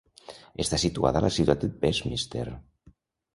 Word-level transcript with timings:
Està 0.63 0.79
situada 0.83 1.21
a 1.21 1.25
la 1.25 1.29
Ciutat 1.35 1.67
de 1.67 1.69
Westminster. 1.85 2.47